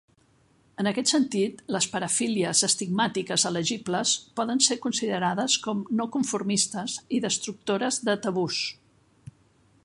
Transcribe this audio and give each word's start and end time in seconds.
En 0.83 0.87
aquest 0.91 1.11
sentit, 1.15 1.59
les 1.75 1.87
parafílies 1.95 2.61
estigmàtiques-elegibles 2.67 4.15
poden 4.41 4.63
ser 4.69 4.79
considerades 4.87 5.59
com 5.67 5.85
"no 6.01 6.09
conformistes" 6.17 6.97
i 7.19 7.21
"destructores 7.29 8.03
de 8.09 8.17
tabús". 8.27 8.65